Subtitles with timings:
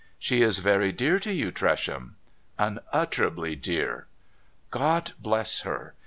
[0.17, 2.15] 'She is very dear to you, Tresham?'
[2.45, 4.07] * Unutterably dear.''
[4.71, 5.93] God bless her